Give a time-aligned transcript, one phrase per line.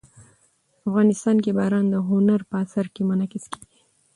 [0.87, 3.79] افغانستان کې باران د هنر په اثار کې منعکس کېږي.